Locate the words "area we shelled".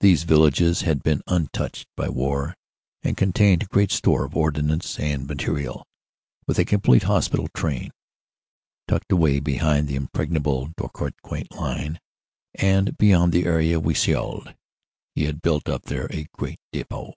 13.44-14.54